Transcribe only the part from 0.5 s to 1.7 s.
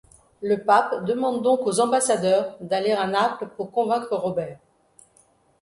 pape demande donc